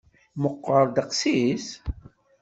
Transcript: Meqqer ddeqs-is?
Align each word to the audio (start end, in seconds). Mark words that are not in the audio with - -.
Meqqer 0.41 0.83
ddeqs-is? 0.87 1.67